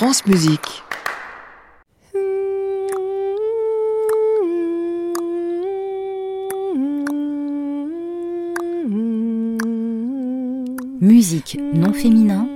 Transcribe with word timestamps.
France 0.00 0.24
Musique. 0.24 0.82
Musique 11.02 11.58
non 11.74 11.92
féminin. 11.92 12.48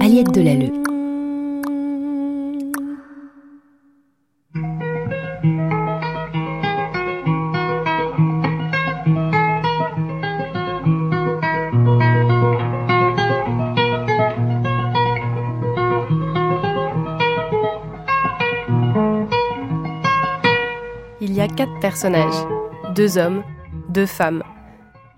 Aliette 0.00 0.30
Delalleux. 0.30 0.85
Deux 22.94 23.16
hommes, 23.16 23.44
deux 23.90 24.06
femmes, 24.06 24.42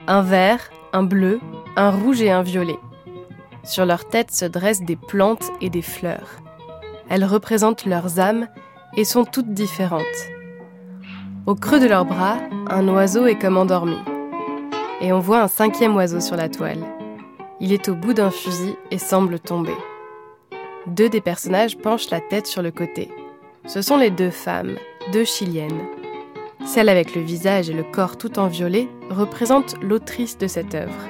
un 0.06 0.20
vert, 0.20 0.70
un 0.92 1.02
bleu, 1.02 1.40
un 1.76 1.90
rouge 1.90 2.20
et 2.20 2.30
un 2.30 2.42
violet. 2.42 2.78
Sur 3.64 3.86
leurs 3.86 4.06
têtes 4.06 4.32
se 4.32 4.44
dressent 4.44 4.82
des 4.82 4.96
plantes 4.96 5.50
et 5.60 5.70
des 5.70 5.82
fleurs. 5.82 6.28
Elles 7.08 7.24
représentent 7.24 7.86
leurs 7.86 8.20
âmes 8.20 8.48
et 8.96 9.04
sont 9.04 9.24
toutes 9.24 9.54
différentes. 9.54 10.04
Au 11.46 11.54
creux 11.54 11.80
de 11.80 11.86
leurs 11.86 12.04
bras, 12.04 12.36
un 12.68 12.86
oiseau 12.88 13.26
est 13.26 13.38
comme 13.38 13.56
endormi. 13.56 13.98
Et 15.00 15.12
on 15.12 15.20
voit 15.20 15.40
un 15.40 15.48
cinquième 15.48 15.96
oiseau 15.96 16.20
sur 16.20 16.36
la 16.36 16.50
toile. 16.50 16.84
Il 17.60 17.72
est 17.72 17.88
au 17.88 17.94
bout 17.94 18.12
d'un 18.12 18.30
fusil 18.30 18.76
et 18.90 18.98
semble 18.98 19.40
tomber. 19.40 19.76
Deux 20.86 21.08
des 21.08 21.22
personnages 21.22 21.78
penchent 21.78 22.10
la 22.10 22.20
tête 22.20 22.46
sur 22.46 22.60
le 22.60 22.70
côté. 22.70 23.10
Ce 23.66 23.80
sont 23.80 23.96
les 23.96 24.10
deux 24.10 24.30
femmes, 24.30 24.76
deux 25.12 25.24
chiliennes. 25.24 25.97
Celle 26.66 26.88
avec 26.88 27.14
le 27.14 27.22
visage 27.22 27.70
et 27.70 27.74
le 27.74 27.84
corps 27.84 28.18
tout 28.18 28.38
en 28.38 28.46
violet 28.46 28.88
représente 29.10 29.76
l'autrice 29.82 30.38
de 30.38 30.46
cette 30.46 30.74
œuvre. 30.74 31.08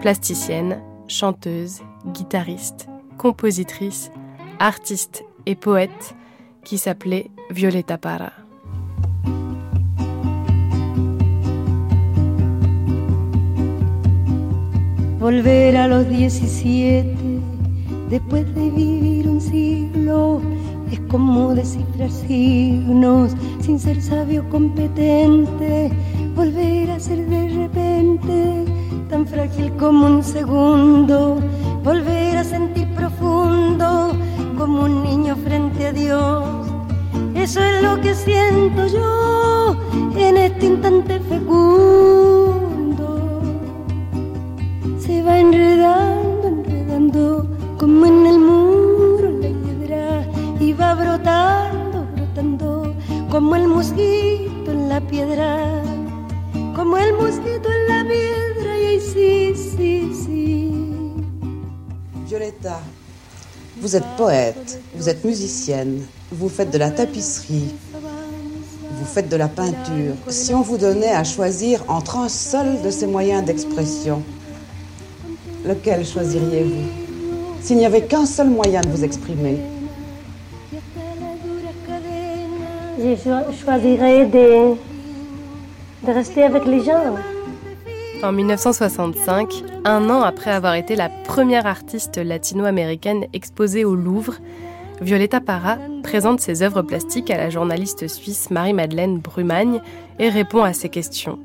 Plasticienne, 0.00 0.80
chanteuse, 1.08 1.80
guitariste, 2.06 2.88
compositrice, 3.18 4.10
artiste 4.58 5.24
et 5.46 5.54
poète 5.54 6.14
qui 6.64 6.78
s'appelait 6.78 7.30
Violeta 7.50 7.96
Parra. 7.98 8.32
Volver 15.18 15.76
a 15.76 15.88
los 15.88 16.04
17 16.04 17.06
después 18.10 18.44
de 18.44 18.70
vivir 18.70 19.26
un 19.28 19.40
siglo 19.40 20.40
es 21.06 21.10
como 21.10 21.54
descifrar 21.54 22.10
signos 22.10 23.32
sin 23.60 23.78
ser 23.78 24.00
sabio 24.02 24.48
competente, 24.48 25.90
volver 26.34 26.90
a 26.90 27.00
ser 27.00 27.26
de 27.26 27.48
repente 27.48 28.64
tan 29.08 29.26
frágil 29.26 29.72
como 29.76 30.06
un 30.06 30.22
segundo, 30.22 31.38
volver 31.84 32.38
a 32.38 32.44
sentir 32.44 32.88
profundo 32.94 34.12
como 34.58 34.84
un 34.84 35.02
niño 35.02 35.36
frente 35.36 35.86
a 35.86 35.92
Dios. 35.92 36.44
Eso 37.34 37.60
es 37.60 37.82
lo 37.82 38.00
que 38.00 38.14
siento 38.14 38.86
yo 38.86 39.45
vous 63.96 64.02
êtes 64.02 64.16
poète, 64.18 64.80
vous 64.94 65.08
êtes 65.08 65.24
musicienne, 65.24 66.02
vous 66.30 66.50
faites 66.50 66.70
de 66.70 66.76
la 66.76 66.90
tapisserie, 66.90 67.72
vous 68.90 69.06
faites 69.06 69.30
de 69.30 69.36
la 69.36 69.48
peinture. 69.48 70.12
Si 70.28 70.52
on 70.52 70.60
vous 70.60 70.76
donnait 70.76 71.12
à 71.12 71.24
choisir 71.24 71.82
entre 71.88 72.18
un 72.18 72.28
seul 72.28 72.82
de 72.82 72.90
ces 72.90 73.06
moyens 73.06 73.42
d'expression, 73.42 74.22
lequel 75.64 76.04
choisiriez-vous? 76.04 76.90
S'il 77.62 77.78
n'y 77.78 77.86
avait 77.86 78.02
qu'un 78.02 78.26
seul 78.26 78.50
moyen 78.50 78.82
de 78.82 78.88
vous 78.88 79.02
exprimer, 79.02 79.56
je 82.98 83.16
choisirais 83.64 84.26
de, 84.26 84.74
de 86.06 86.12
rester 86.12 86.42
avec 86.42 86.66
les 86.66 86.84
gens. 86.84 87.14
En 88.26 88.32
1965, 88.32 89.62
un 89.84 90.10
an 90.10 90.22
après 90.22 90.50
avoir 90.50 90.74
été 90.74 90.96
la 90.96 91.08
première 91.08 91.64
artiste 91.64 92.16
latino-américaine 92.16 93.26
exposée 93.32 93.84
au 93.84 93.94
Louvre, 93.94 94.34
Violeta 95.00 95.40
Parra 95.40 95.78
présente 96.02 96.40
ses 96.40 96.64
œuvres 96.64 96.82
plastiques 96.82 97.30
à 97.30 97.36
la 97.36 97.50
journaliste 97.50 98.08
suisse 98.08 98.50
Marie-Madeleine 98.50 99.18
Brumagne 99.18 99.80
et 100.18 100.28
répond 100.28 100.64
à 100.64 100.72
ses 100.72 100.88
questions. 100.88 101.38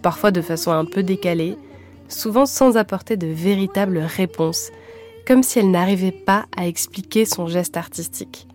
Parfois 0.00 0.30
de 0.30 0.42
façon 0.42 0.70
un 0.70 0.84
peu 0.84 1.02
décalée, 1.02 1.58
souvent 2.06 2.46
sans 2.46 2.76
apporter 2.76 3.16
de 3.16 3.26
véritables 3.26 3.98
réponses, 3.98 4.70
comme 5.26 5.42
si 5.42 5.58
elle 5.58 5.72
n'arrivait 5.72 6.12
pas 6.12 6.44
à 6.56 6.68
expliquer 6.68 7.24
son 7.24 7.48
geste 7.48 7.76
artistique. 7.76 8.46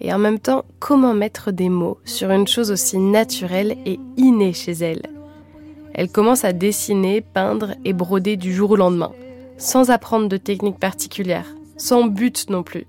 Et 0.00 0.14
en 0.14 0.18
même 0.18 0.38
temps, 0.38 0.64
comment 0.78 1.14
mettre 1.14 1.50
des 1.50 1.68
mots 1.68 1.98
sur 2.04 2.30
une 2.30 2.46
chose 2.46 2.70
aussi 2.70 2.98
naturelle 2.98 3.76
et 3.86 3.98
innée 4.16 4.52
chez 4.52 4.70
elle? 4.74 5.11
Elle 5.94 6.10
commence 6.10 6.44
à 6.44 6.52
dessiner, 6.52 7.20
peindre 7.20 7.74
et 7.84 7.92
broder 7.92 8.36
du 8.36 8.52
jour 8.52 8.70
au 8.70 8.76
lendemain, 8.76 9.12
sans 9.58 9.90
apprendre 9.90 10.28
de 10.28 10.36
technique 10.36 10.78
particulière, 10.78 11.46
sans 11.76 12.04
but 12.04 12.48
non 12.48 12.62
plus. 12.62 12.86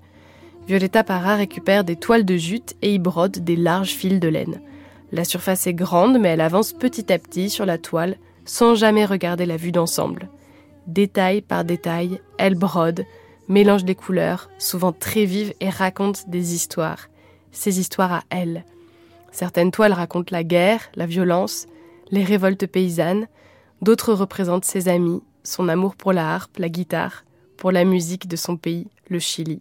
Violetta 0.66 1.04
Parra 1.04 1.36
récupère 1.36 1.84
des 1.84 1.96
toiles 1.96 2.24
de 2.24 2.36
jute 2.36 2.74
et 2.80 2.94
y 2.94 2.98
brode 2.98 3.44
des 3.44 3.56
larges 3.56 3.90
fils 3.90 4.18
de 4.18 4.28
laine. 4.28 4.60
La 5.12 5.24
surface 5.24 5.66
est 5.66 5.74
grande, 5.74 6.18
mais 6.18 6.30
elle 6.30 6.40
avance 6.40 6.72
petit 6.72 7.12
à 7.12 7.18
petit 7.18 7.50
sur 7.50 7.66
la 7.66 7.76
toile, 7.76 8.16
sans 8.46 8.74
jamais 8.74 9.04
regarder 9.04 9.46
la 9.46 9.58
vue 9.58 9.72
d'ensemble. 9.72 10.28
Détail 10.86 11.42
par 11.42 11.64
détail, 11.64 12.20
elle 12.38 12.54
brode, 12.54 13.04
mélange 13.48 13.84
des 13.84 13.94
couleurs, 13.94 14.50
souvent 14.58 14.92
très 14.92 15.26
vives, 15.26 15.54
et 15.60 15.68
raconte 15.68 16.28
des 16.28 16.54
histoires. 16.54 17.08
Ces 17.52 17.78
histoires 17.78 18.12
à 18.12 18.22
elle. 18.30 18.64
Certaines 19.30 19.70
toiles 19.70 19.92
racontent 19.92 20.30
la 20.32 20.44
guerre, 20.44 20.80
la 20.94 21.06
violence, 21.06 21.66
les 22.10 22.24
révoltes 22.24 22.66
paysannes, 22.66 23.26
d'autres 23.82 24.14
représentent 24.14 24.64
ses 24.64 24.88
amis, 24.88 25.22
son 25.42 25.68
amour 25.68 25.96
pour 25.96 26.12
la 26.12 26.34
harpe, 26.34 26.58
la 26.58 26.68
guitare, 26.68 27.24
pour 27.56 27.72
la 27.72 27.84
musique 27.84 28.28
de 28.28 28.36
son 28.36 28.56
pays, 28.56 28.88
le 29.08 29.18
Chili. 29.18 29.60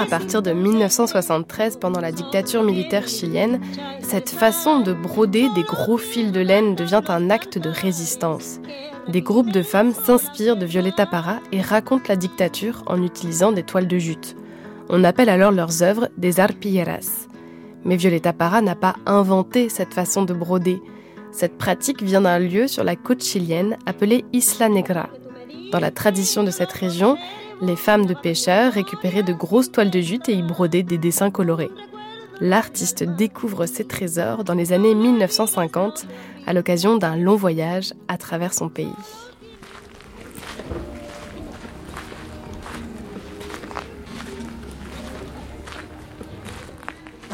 À 0.00 0.06
partir 0.06 0.40
de 0.40 0.52
1973, 0.52 1.76
pendant 1.76 2.00
la 2.00 2.12
dictature 2.12 2.62
militaire 2.62 3.06
chilienne, 3.06 3.60
cette 4.00 4.30
façon 4.30 4.80
de 4.80 4.94
broder 4.94 5.50
des 5.54 5.64
gros 5.64 5.98
fils 5.98 6.32
de 6.32 6.40
laine 6.40 6.74
devient 6.74 7.02
un 7.08 7.28
acte 7.28 7.58
de 7.58 7.68
résistance. 7.68 8.58
Des 9.08 9.20
groupes 9.20 9.52
de 9.52 9.60
femmes 9.60 9.92
s'inspirent 9.92 10.56
de 10.56 10.64
Violeta 10.64 11.04
Parra 11.04 11.40
et 11.52 11.60
racontent 11.60 12.06
la 12.08 12.16
dictature 12.16 12.82
en 12.86 13.02
utilisant 13.02 13.52
des 13.52 13.64
toiles 13.64 13.86
de 13.86 13.98
jute. 13.98 14.34
On 14.88 15.04
appelle 15.04 15.28
alors 15.28 15.52
leurs 15.52 15.82
œuvres 15.82 16.08
des 16.16 16.40
arpilleras. 16.40 17.28
Mais 17.84 17.96
Violeta 17.96 18.32
Parra 18.32 18.62
n'a 18.62 18.74
pas 18.74 18.96
inventé 19.04 19.68
cette 19.68 19.92
façon 19.92 20.24
de 20.24 20.32
broder. 20.32 20.80
Cette 21.32 21.58
pratique 21.58 22.02
vient 22.02 22.22
d'un 22.22 22.38
lieu 22.38 22.66
sur 22.66 22.82
la 22.82 22.96
côte 22.96 23.22
chilienne 23.22 23.76
appelé 23.84 24.24
Isla 24.32 24.70
Negra. 24.70 25.10
Dans 25.70 25.80
la 25.80 25.90
tradition 25.90 26.44
de 26.44 26.50
cette 26.50 26.72
région, 26.72 27.18
les 27.62 27.76
femmes 27.76 28.06
de 28.06 28.14
pêcheurs 28.14 28.72
récupéraient 28.72 29.22
de 29.22 29.32
grosses 29.32 29.70
toiles 29.70 29.92
de 29.92 30.00
jute 30.00 30.28
et 30.28 30.32
y 30.32 30.42
brodaient 30.42 30.82
des 30.82 30.98
dessins 30.98 31.30
colorés. 31.30 31.70
L'artiste 32.40 33.04
découvre 33.04 33.66
ses 33.66 33.84
trésors 33.84 34.42
dans 34.42 34.54
les 34.54 34.72
années 34.72 34.96
1950 34.96 36.06
à 36.44 36.54
l'occasion 36.54 36.96
d'un 36.96 37.14
long 37.14 37.36
voyage 37.36 37.94
à 38.08 38.18
travers 38.18 38.52
son 38.52 38.68
pays. 38.68 38.92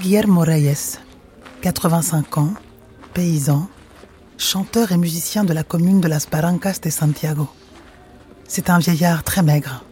Guillermo 0.03 0.43
Reyes, 0.43 0.99
85 1.63 2.37
ans, 2.37 2.53
paysan, 3.15 3.67
chanteur 4.37 4.93
et 4.93 4.99
musicien 4.99 5.45
de 5.45 5.55
la 5.55 5.63
commune 5.63 6.03
de 6.03 6.09
Las 6.09 6.29
Barrancas 6.29 6.81
de 6.83 6.91
Santiago. 6.91 7.49
C'est 8.47 8.69
un 8.69 8.79
vieillard 8.79 9.25
très 9.25 9.43
maigre, 9.43 9.85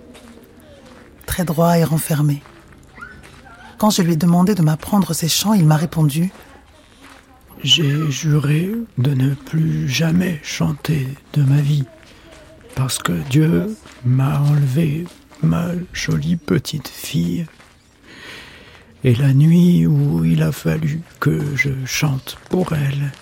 très 1.37 1.45
droit 1.45 1.77
et 1.77 1.85
renfermé. 1.85 2.43
Quand 3.77 3.91
je 3.91 4.01
lui 4.01 4.15
ai 4.15 4.17
demandé 4.17 4.55
de 4.55 4.63
m'apprendre 4.63 5.13
ses 5.13 5.29
chants, 5.29 5.53
il 5.53 5.67
m'a 5.67 5.77
répondu 5.77 6.33
J'ai 7.63 8.11
juré 8.11 8.71
de 8.97 9.11
ne 9.13 9.35
plus 9.35 9.87
jamais 9.87 10.41
chanter 10.43 11.07
de 11.35 11.43
ma 11.43 11.61
vie, 11.61 11.85
parce 12.75 12.99
que 12.99 13.13
Dieu 13.29 13.77
m'a 14.07 14.41
enlevé 14.41 15.05
ma 15.43 15.73
jolie 15.93 16.37
petite 16.37 16.89
fille. 16.89 17.45
Et 19.05 19.15
la 19.15 19.35
nuit 19.35 19.87
où 19.87 20.25
il 20.25 20.43
a 20.43 20.53
fallu 20.53 21.03
que 21.21 21.55
je 21.55 21.73
chante 21.85 22.39
pour 22.49 22.73
elle, 22.73 23.13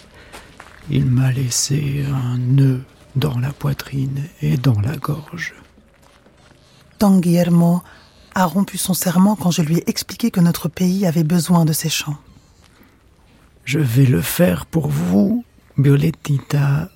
il 0.89 1.07
m'a 1.07 1.33
laissé 1.33 2.05
un 2.15 2.39
nœud 2.39 2.85
dans 3.17 3.41
la 3.41 3.53
poitrine 3.53 4.23
et 4.41 4.57
dans 4.57 4.81
la 4.81 4.95
gorge. 4.99 5.53
Don 7.01 7.19
Guillermo 7.19 7.83
a 8.35 8.45
rompu 8.47 8.79
son 8.79 8.95
serment 8.95 9.37
quand 9.37 9.51
je 9.51 9.63
lui 9.63 9.79
ai 9.79 9.91
expliqué 9.91 10.31
que 10.31 10.41
notre 10.41 10.69
pays 10.69 11.07
avait 11.07 11.25
besoin 11.25 11.65
de 11.65 11.73
ses 11.73 11.89
chants. 11.89 12.17
Je 13.65 13.79
vais 13.79 14.07
le 14.07 14.21
faire 14.21 14.67
pour 14.67 14.89
vous, 14.89 15.45
Violetita, 15.79 16.91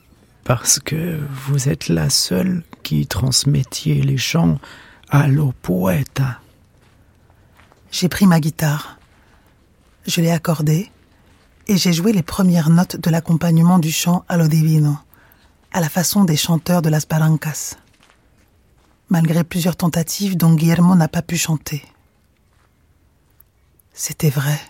parce 0.45 0.79
que 0.79 1.19
vous 1.47 1.69
êtes 1.69 1.89
la 1.89 2.11
seule 2.11 2.63
qui 2.83 3.07
transmettiez 3.07 4.03
les 4.03 4.19
chants 4.19 4.59
à 5.09 5.29
lo 5.29 5.53
poeta. 5.63 6.41
J'ai 7.91 8.09
pris 8.09 8.27
ma 8.27 8.41
guitare. 8.41 8.99
Je 10.07 10.21
l'ai 10.21 10.31
accordée 10.31 10.91
et 11.69 11.77
j'ai 11.77 11.93
joué 11.93 12.13
les 12.13 12.23
premières 12.23 12.71
notes 12.71 12.97
de 12.97 13.11
l'accompagnement 13.11 13.79
du 13.79 13.93
chant 13.93 14.25
Allo 14.29 14.49
Divino, 14.49 14.97
à 15.73 15.81
la 15.81 15.89
façon 15.89 16.25
des 16.25 16.37
chanteurs 16.37 16.83
de 16.83 16.89
las 16.89 17.07
Barrancas. 17.07 17.77
Malgré 19.11 19.43
plusieurs 19.45 19.77
tentatives 19.77 20.37
dont 20.37 20.55
Guillermo 20.55 20.95
n'a 20.95 21.09
pas 21.09 21.23
pu 21.23 21.37
chanter. 21.37 21.83
C'était 23.93 24.31
vrai. 24.31 24.61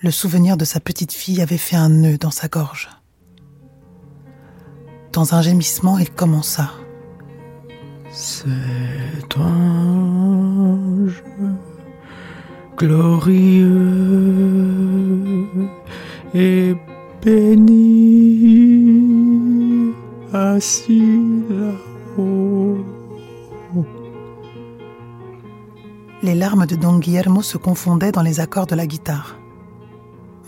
Le 0.00 0.10
souvenir 0.10 0.56
de 0.56 0.64
sa 0.64 0.78
petite 0.80 1.12
fille 1.12 1.42
avait 1.42 1.58
fait 1.58 1.76
un 1.76 1.88
nœud 1.88 2.18
dans 2.18 2.30
sa 2.30 2.48
gorge. 2.48 2.88
Dans 5.12 5.34
un 5.34 5.42
gémissement, 5.42 5.98
il 5.98 6.10
commença. 6.10 6.70
Cet 8.12 9.36
ange 9.36 11.22
glorieux 12.78 13.68
et 16.34 16.74
béni 17.22 17.88
assis 20.32 21.20
là-haut. 21.50 22.57
Les 26.28 26.34
larmes 26.34 26.66
de 26.66 26.76
Don 26.76 26.98
Guillermo 26.98 27.40
se 27.40 27.56
confondaient 27.56 28.12
dans 28.12 28.20
les 28.20 28.38
accords 28.38 28.66
de 28.66 28.74
la 28.74 28.86
guitare. 28.86 29.38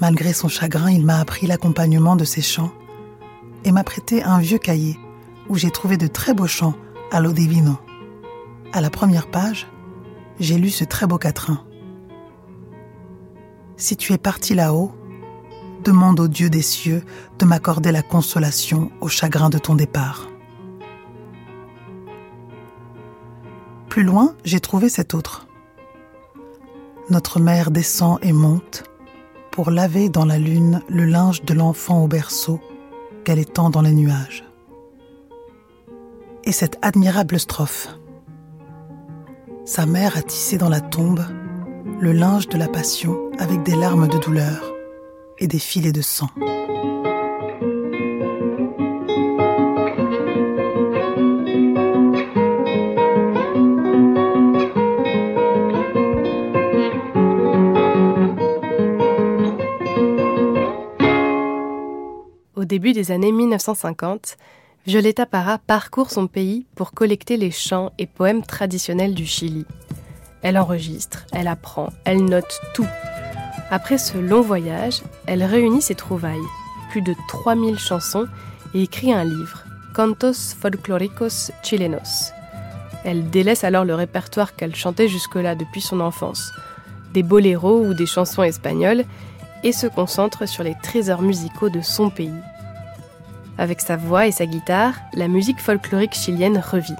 Malgré 0.03 0.35
son 0.35 0.49
chagrin, 0.49 0.91
il 0.91 1.06
m'a 1.06 1.19
appris 1.19 1.47
l'accompagnement 1.47 2.17
de 2.17 2.27
ses 2.27 2.43
chants 2.43 2.71
et 3.65 3.73
m'a 3.73 3.82
prêté 3.82 4.23
un 4.23 4.41
vieux 4.41 4.59
cahier 4.59 4.99
où 5.49 5.56
j'ai 5.56 5.71
trouvé 5.71 5.97
de 5.97 6.06
très 6.06 6.35
beaux 6.35 6.47
chants 6.47 6.75
à 7.11 7.23
l'eau 7.23 7.32
divino. 7.32 7.79
À 8.75 8.82
la 8.82 8.91
première 8.91 9.31
page, 9.31 9.69
j'ai 10.38 10.59
lu 10.59 10.69
ce 10.69 10.85
très 10.85 11.06
beau 11.06 11.17
quatrain. 11.17 11.65
Si 13.79 13.97
tu 13.97 14.12
es 14.12 14.19
parti 14.19 14.55
là-haut, 14.55 14.93
demande 15.83 16.21
au 16.21 16.29
Dieu 16.29 16.50
des 16.50 16.61
cieux 16.61 17.03
de 17.38 17.47
m'accorder 17.47 17.91
la 17.91 18.03
consolation 18.03 18.91
au 19.00 19.09
chagrin 19.09 19.49
de 19.49 19.56
ton 19.56 19.76
départ. 19.76 20.29
Plus 23.88 24.03
loin, 24.03 24.35
j'ai 24.44 24.61
trouvé 24.61 24.91
cet 24.91 25.15
autre. 25.15 25.47
Notre 27.11 27.41
mère 27.41 27.73
descend 27.73 28.21
et 28.23 28.33
monte 28.33 28.85
pour 29.51 29.73
laver 29.73 30.09
dans 30.09 30.25
la 30.25 30.39
lune 30.39 30.81
le 30.89 31.05
linge 31.05 31.43
de 31.43 31.55
l'enfant 31.55 32.05
au 32.05 32.07
berceau 32.07 32.61
qu'elle 33.25 33.41
étend 33.41 33.69
dans 33.69 33.83
les 33.83 33.93
nuages. 33.93 34.45
Et 36.45 36.53
cette 36.53 36.79
admirable 36.83 37.41
strophe. 37.41 37.89
Sa 39.65 39.87
mère 39.87 40.17
a 40.17 40.23
tissé 40.23 40.57
dans 40.57 40.69
la 40.69 40.81
tombe 40.81 41.25
le 42.01 42.12
linge 42.12 42.49
de 42.49 42.57
la 42.57 42.69
passion 42.69 43.19
avec 43.41 43.65
des 43.65 43.75
larmes 43.75 44.07
de 44.07 44.19
douleur 44.19 44.73
et 45.39 45.49
des 45.49 45.59
filets 45.59 45.93
de 45.93 46.03
sang. 46.03 46.31
Début 62.81 62.94
des 62.94 63.11
années 63.11 63.31
1950, 63.31 64.38
Violeta 64.87 65.27
Parra 65.27 65.59
parcourt 65.59 66.11
son 66.11 66.27
pays 66.27 66.65
pour 66.75 66.93
collecter 66.93 67.37
les 67.37 67.50
chants 67.50 67.93
et 67.99 68.06
poèmes 68.06 68.43
traditionnels 68.43 69.12
du 69.12 69.27
Chili. 69.27 69.67
Elle 70.41 70.56
enregistre, 70.56 71.27
elle 71.32 71.49
apprend, 71.49 71.91
elle 72.06 72.25
note 72.25 72.59
tout. 72.73 72.87
Après 73.71 73.99
ce 73.99 74.17
long 74.17 74.41
voyage, 74.41 75.03
elle 75.27 75.44
réunit 75.44 75.82
ses 75.82 75.94
trouvailles, 75.94 76.38
plus 76.91 77.03
de 77.03 77.15
3000 77.29 77.79
chansons, 77.79 78.27
et 78.73 78.85
écrit 78.85 79.12
un 79.12 79.25
livre, 79.25 79.65
Cantos 79.94 80.55
Folclóricos 80.59 81.53
Chilenos. 81.62 82.33
Elle 83.05 83.29
délaisse 83.29 83.62
alors 83.62 83.85
le 83.85 83.94
répertoire 83.94 84.56
qu'elle 84.56 84.75
chantait 84.75 85.09
jusque-là 85.09 85.55
depuis 85.55 85.83
son 85.83 86.00
enfance, 86.00 86.50
des 87.12 87.23
boléros 87.23 87.85
ou 87.85 87.93
des 87.93 88.06
chansons 88.06 88.43
espagnoles, 88.43 89.05
et 89.65 89.73
se 89.73 89.87
concentre 89.87 90.49
sur 90.49 90.65
les 90.65 90.76
trésors 90.83 91.21
musicaux 91.21 91.69
de 91.69 91.83
son 91.83 92.09
pays. 92.09 92.33
Avec 93.61 93.83
sa 93.83 93.99
voix 93.99 94.27
et 94.27 94.33
sa 94.33 94.47
guitare, 94.47 94.95
la 95.12 95.29
musique 95.29 95.61
folklorique 95.61 96.15
chilienne 96.15 96.57
revit. 96.59 96.97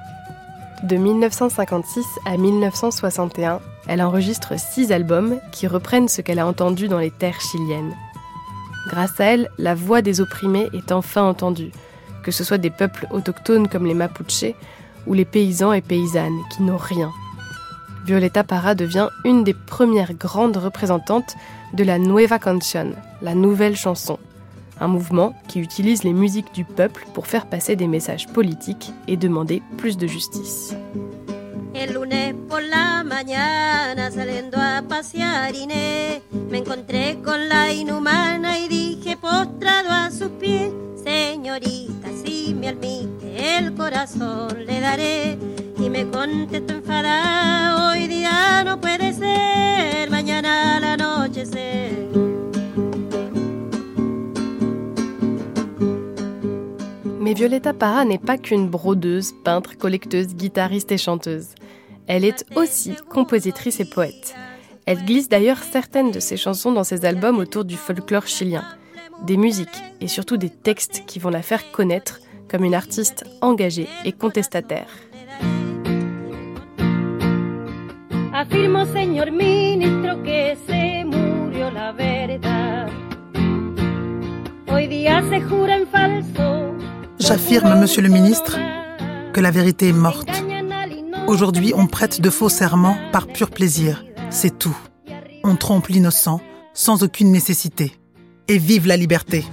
De 0.83 0.95
1956 0.95 2.05
à 2.23 2.37
1961, 2.37 3.59
elle 3.87 4.03
enregistre 4.03 4.59
six 4.59 4.91
albums 4.91 5.39
qui 5.51 5.65
reprennent 5.65 6.07
ce 6.07 6.21
qu'elle 6.21 6.37
a 6.37 6.45
entendu 6.45 6.87
dans 6.87 6.99
les 6.99 7.09
terres 7.09 7.41
chiliennes. 7.41 7.95
Grâce 8.89 9.19
à 9.19 9.25
elle, 9.25 9.49
la 9.57 9.73
voix 9.73 10.03
des 10.03 10.21
opprimés 10.21 10.69
est 10.71 10.91
enfin 10.91 11.23
entendue, 11.23 11.71
que 12.21 12.29
ce 12.29 12.43
soit 12.43 12.59
des 12.59 12.69
peuples 12.69 13.07
autochtones 13.09 13.67
comme 13.67 13.87
les 13.87 13.95
Mapuches 13.95 14.53
ou 15.07 15.15
les 15.15 15.25
paysans 15.25 15.73
et 15.73 15.81
paysannes 15.81 16.41
qui 16.51 16.61
n'ont 16.61 16.77
rien. 16.77 17.09
Violeta 18.05 18.43
Parra 18.43 18.75
devient 18.75 19.09
une 19.25 19.43
des 19.43 19.55
premières 19.55 20.13
grandes 20.13 20.57
représentantes 20.57 21.33
de 21.73 21.83
la 21.83 21.97
Nueva 21.97 22.37
Canción, 22.37 22.93
la 23.23 23.33
nouvelle 23.33 23.75
chanson, 23.75 24.19
un 24.81 24.87
mouvement 24.87 25.33
qui 25.47 25.59
utilise 25.59 26.03
les 26.03 26.11
musiques 26.11 26.53
du 26.53 26.65
peuple 26.65 27.05
pour 27.13 27.27
faire 27.27 27.45
passer 27.45 27.75
des 27.77 27.87
messages 27.87 28.27
politiques 28.27 28.91
et 29.07 29.15
demander 29.15 29.61
plus 29.77 29.95
de 29.97 30.07
justice. 30.07 30.75
El 31.73 31.93
lunes 31.93 32.35
por 32.49 32.61
la 32.61 33.03
mañana 33.03 34.11
saliendo 34.11 34.57
a 34.59 34.81
pasear 34.81 35.55
Inés, 35.55 36.21
me 36.49 36.57
encontré 36.57 37.17
con 37.23 37.47
la 37.47 37.71
inhumana 37.71 38.59
y 38.59 38.67
dije 38.67 39.15
postrado 39.15 39.89
a 39.89 40.11
sus 40.11 40.29
pies, 40.31 40.71
señorita, 41.03 42.09
si 42.23 42.53
me 42.53 42.67
admite 42.67 43.57
el 43.57 43.73
corazón 43.73 44.65
le 44.65 44.79
daré. 44.79 45.37
Y 45.79 45.89
me 45.89 46.05
contestó 46.07 46.73
enfadada, 46.73 47.89
hoy 47.89 48.07
día 48.07 48.63
no 48.63 48.79
puede 48.79 49.13
ser, 49.13 50.11
mañana 50.11 50.77
al 50.77 50.83
anochecer. 50.83 52.30
Mais 57.31 57.35
Violeta 57.35 57.71
Parra 57.71 58.03
n'est 58.03 58.17
pas 58.17 58.37
qu'une 58.37 58.67
brodeuse, 58.67 59.31
peintre, 59.45 59.77
collecteuse, 59.77 60.35
guitariste 60.35 60.91
et 60.91 60.97
chanteuse. 60.97 61.55
Elle 62.05 62.25
est 62.25 62.43
aussi 62.57 62.93
compositrice 63.07 63.79
et 63.79 63.85
poète. 63.85 64.35
Elle 64.85 65.05
glisse 65.05 65.29
d'ailleurs 65.29 65.63
certaines 65.63 66.11
de 66.11 66.19
ses 66.19 66.35
chansons 66.35 66.73
dans 66.73 66.83
ses 66.83 67.05
albums 67.05 67.39
autour 67.39 67.63
du 67.63 67.77
folklore 67.77 68.27
chilien. 68.27 68.65
Des 69.25 69.37
musiques 69.37 69.81
et 70.01 70.09
surtout 70.09 70.35
des 70.35 70.49
textes 70.49 71.03
qui 71.07 71.19
vont 71.19 71.29
la 71.29 71.41
faire 71.41 71.71
connaître 71.71 72.19
comme 72.49 72.65
une 72.65 72.75
artiste 72.75 73.23
engagée 73.39 73.87
et 74.03 74.11
contestataire. 74.11 74.89
Afirmo, 78.33 78.83
señor 78.87 79.31
ministro, 79.31 80.21
que 80.21 80.57
se 80.67 81.05
murió 81.05 81.71
la 81.71 81.93
verdad. 81.93 82.89
Hoy 84.67 84.87
día 84.87 85.23
se 85.29 85.39
jura 85.39 85.77
en 85.77 85.87
falso. 85.87 86.50
J'affirme, 87.31 87.79
monsieur 87.79 88.01
le 88.01 88.09
ministre, 88.09 88.57
que 89.31 89.39
la 89.39 89.51
vérité 89.51 89.87
est 89.87 89.93
morte. 89.93 90.27
Aujourd'hui, 91.27 91.71
on 91.73 91.87
prête 91.87 92.19
de 92.19 92.29
faux 92.29 92.49
serments 92.49 92.97
par 93.13 93.25
pur 93.27 93.51
plaisir. 93.51 94.03
C'est 94.29 94.59
tout. 94.59 94.75
On 95.45 95.55
trompe 95.55 95.87
l'innocent 95.87 96.41
sans 96.73 97.03
aucune 97.03 97.31
nécessité. 97.31 97.93
Et 98.49 98.57
vive 98.57 98.85
la 98.85 98.97
liberté. 98.97 99.45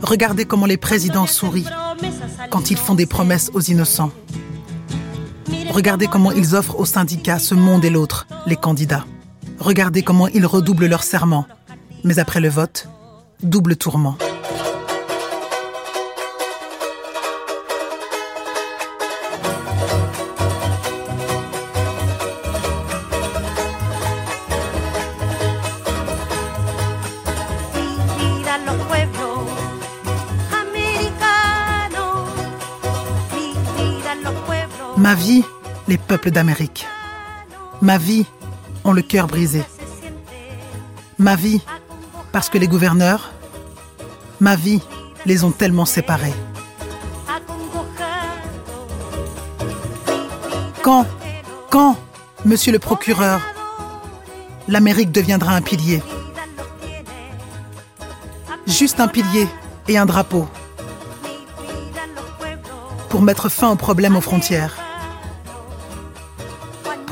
Regardez 0.00 0.46
comment 0.46 0.64
les 0.64 0.78
présidents 0.78 1.26
sourient 1.26 1.68
quand 2.50 2.70
ils 2.70 2.76
font 2.76 2.94
des 2.94 3.06
promesses 3.06 3.50
aux 3.54 3.60
innocents. 3.60 4.10
Regardez 5.70 6.06
comment 6.06 6.32
ils 6.32 6.54
offrent 6.54 6.78
aux 6.78 6.84
syndicats 6.84 7.38
ce 7.38 7.54
monde 7.54 7.84
et 7.84 7.90
l'autre, 7.90 8.26
les 8.46 8.56
candidats. 8.56 9.04
Regardez 9.58 10.02
comment 10.02 10.28
ils 10.28 10.46
redoublent 10.46 10.86
leurs 10.86 11.04
serments. 11.04 11.46
Mais 12.04 12.18
après 12.18 12.40
le 12.40 12.48
vote, 12.48 12.88
double 13.42 13.76
tourment. 13.76 14.16
Ma 35.06 35.14
vie, 35.14 35.44
les 35.86 35.98
peuples 35.98 36.32
d'Amérique. 36.32 36.84
Ma 37.80 37.96
vie, 37.96 38.26
ont 38.82 38.92
le 38.92 39.02
cœur 39.02 39.28
brisé. 39.28 39.62
Ma 41.16 41.36
vie, 41.36 41.60
parce 42.32 42.48
que 42.48 42.58
les 42.58 42.66
gouverneurs, 42.66 43.30
ma 44.40 44.56
vie, 44.56 44.80
les 45.24 45.44
ont 45.44 45.52
tellement 45.52 45.84
séparés. 45.84 46.34
Quand, 50.82 51.06
quand, 51.70 51.96
monsieur 52.44 52.72
le 52.72 52.80
procureur, 52.80 53.40
l'Amérique 54.66 55.12
deviendra 55.12 55.52
un 55.52 55.62
pilier? 55.62 56.02
Juste 58.66 58.98
un 58.98 59.06
pilier 59.06 59.46
et 59.86 59.98
un 59.98 60.06
drapeau 60.06 60.48
pour 63.08 63.22
mettre 63.22 63.48
fin 63.48 63.70
aux 63.70 63.76
problèmes 63.76 64.16
aux 64.16 64.20
frontières. 64.20 64.85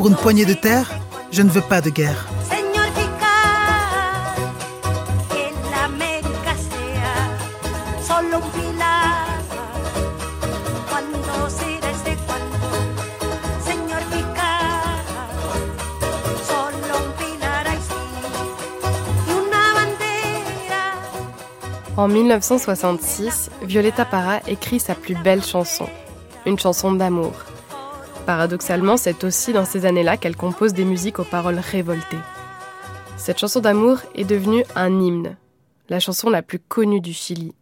Pour 0.04 0.10
une 0.10 0.18
poignée 0.18 0.44
de 0.44 0.52
terre, 0.52 0.92
je 1.32 1.40
ne 1.40 1.48
veux 1.48 1.62
pas 1.62 1.80
de 1.80 1.88
guerre. 1.88 2.28
En 21.96 22.08
1966, 22.08 23.48
Violetta 23.62 24.04
Parra 24.04 24.40
écrit 24.46 24.80
sa 24.80 24.94
plus 24.94 25.14
belle 25.14 25.42
chanson, 25.42 25.88
une 26.44 26.58
chanson 26.58 26.92
d'amour. 26.92 27.53
Paradoxalement, 28.26 28.96
c'est 28.96 29.22
aussi 29.22 29.52
dans 29.52 29.66
ces 29.66 29.84
années-là 29.84 30.16
qu'elle 30.16 30.36
compose 30.36 30.72
des 30.72 30.86
musiques 30.86 31.18
aux 31.18 31.24
paroles 31.24 31.58
révoltées. 31.58 32.16
Cette 33.18 33.38
chanson 33.38 33.60
d'amour 33.60 33.98
est 34.14 34.24
devenue 34.24 34.64
un 34.74 34.98
hymne, 34.98 35.36
la 35.90 36.00
chanson 36.00 36.30
la 36.30 36.40
plus 36.40 36.58
connue 36.58 37.02
du 37.02 37.12
Chili. 37.12 37.54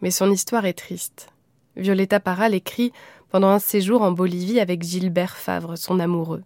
Mais 0.00 0.10
son 0.10 0.30
histoire 0.30 0.64
est 0.64 0.72
triste. 0.72 1.28
Violetta 1.76 2.18
Parra 2.18 2.48
l'écrit 2.48 2.92
pendant 3.30 3.48
un 3.48 3.58
séjour 3.58 4.00
en 4.00 4.12
Bolivie 4.12 4.58
avec 4.58 4.82
Gilbert 4.82 5.36
Favre, 5.36 5.76
son 5.76 6.00
amoureux. 6.00 6.42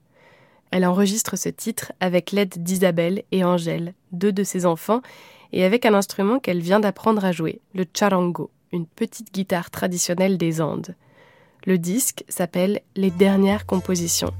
Elle 0.72 0.84
enregistre 0.84 1.36
ce 1.36 1.48
titre 1.48 1.92
avec 2.00 2.32
l'aide 2.32 2.62
d'Isabelle 2.62 3.22
et 3.30 3.44
Angèle, 3.44 3.94
deux 4.10 4.32
de 4.32 4.42
ses 4.42 4.66
enfants, 4.66 5.00
et 5.52 5.64
avec 5.64 5.86
un 5.86 5.94
instrument 5.94 6.40
qu'elle 6.40 6.60
vient 6.60 6.80
d'apprendre 6.80 7.24
à 7.24 7.30
jouer, 7.30 7.60
le 7.74 7.84
charango, 7.92 8.50
une 8.72 8.86
petite 8.86 9.32
guitare 9.32 9.70
traditionnelle 9.70 10.38
des 10.38 10.60
Andes. 10.60 10.96
Le 11.66 11.76
disque 11.76 12.24
s'appelle 12.28 12.80
Les 12.96 13.10
dernières 13.10 13.66
compositions, 13.66 14.32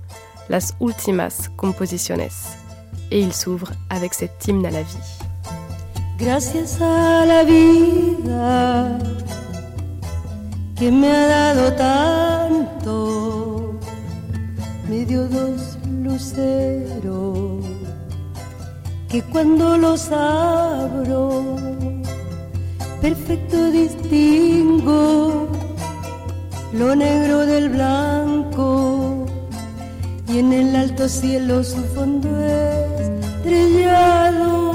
Las 0.49 0.73
Ultimas 0.81 1.51
Composiciones, 1.59 2.57
et 3.11 3.21
il 3.21 3.35
s'ouvre 3.35 3.73
avec 3.91 4.15
cet 4.15 4.49
hymne 4.49 4.65
à 4.65 4.71
la 4.71 4.83
vie. 4.83 4.97
Gracias 6.19 6.81
a 6.81 7.27
la 7.27 7.45
vida 7.45 8.99
que 10.77 10.91
me 10.91 11.11
ha 11.11 11.29
dado 11.29 11.77
tanto, 11.77 13.79
me 14.89 15.05
dio 15.05 15.29
dos 15.29 15.77
luceros 16.03 17.67
que 19.11 19.21
cuando 19.25 19.77
los 19.77 20.11
abro, 20.11 21.57
perfecto 23.03 23.71
distingo 23.71 25.60
lo 26.73 26.95
negro 26.95 27.47
del 27.47 27.69
blanco 27.69 29.27
y 30.29 30.39
en 30.39 30.53
el 30.53 30.77
alto 30.77 31.09
cielo 31.09 31.65
su 31.65 31.83
fondo 31.95 32.29
estrellado 33.45 34.73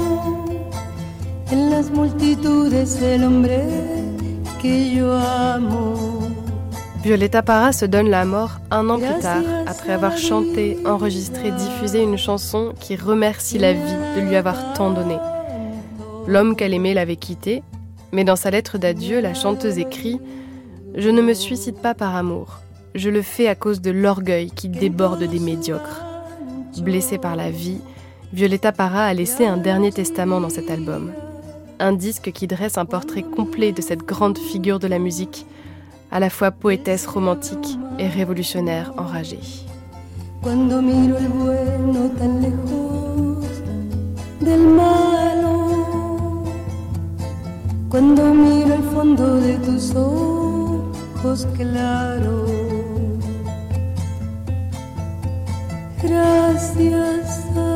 en 1.50 1.70
las 1.70 1.90
multitudes 1.90 3.00
el 3.00 3.24
hombre 3.24 3.64
que 4.60 4.94
yo 4.94 5.16
amo. 5.16 5.94
Violetta 7.02 7.42
Parra 7.42 7.72
se 7.72 7.86
donne 7.86 8.10
la 8.10 8.24
mort 8.24 8.60
un 8.72 8.90
an 8.90 8.98
plus 8.98 9.20
tard, 9.20 9.44
après 9.66 9.92
avoir 9.92 10.18
chanté, 10.18 10.76
enregistré, 10.84 11.52
diffusé 11.52 12.02
une 12.02 12.18
chanson 12.18 12.74
qui 12.80 12.96
remercie 12.96 13.58
la 13.58 13.72
vie 13.72 13.96
de 14.16 14.22
lui 14.22 14.34
avoir 14.34 14.74
tant 14.74 14.90
donné. 14.90 15.16
L'homme 16.26 16.56
qu'elle 16.56 16.74
aimait 16.74 16.94
l'avait 16.94 17.14
quittée, 17.14 17.62
mais 18.10 18.24
dans 18.24 18.34
sa 18.34 18.50
lettre 18.50 18.76
d'adieu, 18.76 19.20
la 19.20 19.34
chanteuse 19.34 19.78
écrit 19.78 20.20
je 20.96 21.10
ne 21.10 21.20
me 21.20 21.34
suicide 21.34 21.76
pas 21.76 21.94
par 21.94 22.16
amour. 22.16 22.60
Je 22.94 23.10
le 23.10 23.20
fais 23.20 23.48
à 23.48 23.54
cause 23.54 23.82
de 23.82 23.90
l'orgueil 23.90 24.50
qui 24.50 24.68
déborde 24.68 25.22
des 25.22 25.38
médiocres. 25.38 26.02
Blessée 26.78 27.18
par 27.18 27.36
la 27.36 27.50
vie, 27.50 27.80
Violetta 28.32 28.72
Parra 28.72 29.04
a 29.04 29.14
laissé 29.14 29.46
un 29.46 29.58
dernier 29.58 29.92
testament 29.92 30.40
dans 30.40 30.48
cet 30.48 30.70
album. 30.70 31.12
Un 31.78 31.92
disque 31.92 32.32
qui 32.32 32.46
dresse 32.46 32.78
un 32.78 32.86
portrait 32.86 33.22
complet 33.22 33.72
de 33.72 33.82
cette 33.82 34.04
grande 34.04 34.38
figure 34.38 34.78
de 34.78 34.86
la 34.86 34.98
musique, 34.98 35.46
à 36.10 36.20
la 36.20 36.30
fois 36.30 36.50
poétesse 36.50 37.06
romantique 37.06 37.78
et 37.98 38.08
révolutionnaire 38.08 38.94
enragée. 38.96 39.40
Claro. 51.34 52.46
Gracias 56.00 57.44
a 57.56 57.75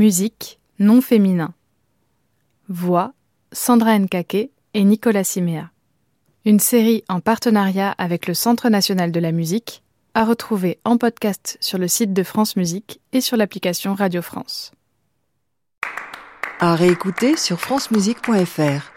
Musique 0.00 0.58
non 0.78 1.02
féminin. 1.02 1.52
Voix 2.70 3.12
Sandra 3.52 3.98
Nkake 3.98 4.48
et 4.72 4.84
Nicolas 4.84 5.24
Siméa. 5.24 5.68
Une 6.46 6.58
série 6.58 7.04
en 7.10 7.20
partenariat 7.20 7.94
avec 7.98 8.26
le 8.26 8.32
Centre 8.32 8.70
national 8.70 9.12
de 9.12 9.20
la 9.20 9.30
musique, 9.30 9.82
à 10.14 10.24
retrouver 10.24 10.78
en 10.86 10.96
podcast 10.96 11.58
sur 11.60 11.76
le 11.76 11.86
site 11.86 12.14
de 12.14 12.22
France 12.22 12.56
Musique 12.56 13.02
et 13.12 13.20
sur 13.20 13.36
l'application 13.36 13.94
Radio 13.94 14.22
France. 14.22 14.72
À 16.60 16.74
réécouter 16.76 17.36
sur 17.36 17.60
francemusique.fr. 17.60 18.92